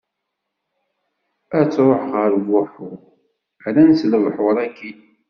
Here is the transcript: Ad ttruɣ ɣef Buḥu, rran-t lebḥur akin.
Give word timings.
Ad 1.57 1.65
ttruɣ 1.67 2.01
ɣef 2.15 2.35
Buḥu, 2.47 2.89
rran-t 3.63 4.01
lebḥur 4.11 4.55
akin. 4.65 4.99